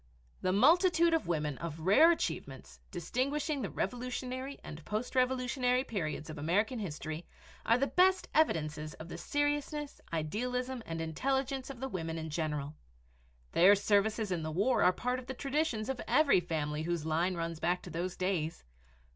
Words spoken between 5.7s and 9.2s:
periods of American history are the best evidences of the